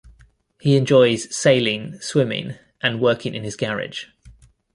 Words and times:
He 0.59 0.77
enjoys 0.77 1.25
sailing, 1.35 1.99
swimming, 2.01 2.55
and 2.81 2.99
working 2.99 3.35
in 3.35 3.43
his 3.43 3.55
garage. 3.55 4.05